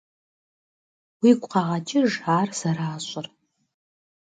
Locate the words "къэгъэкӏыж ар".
1.51-2.49